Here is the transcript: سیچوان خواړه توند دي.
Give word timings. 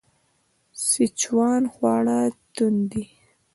سیچوان 0.87 1.63
خواړه 1.73 2.19
توند 2.53 2.81
دي. 2.91 3.03